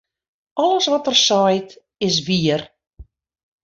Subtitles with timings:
[0.63, 1.69] Alles wat er seit,
[2.07, 2.61] is wier.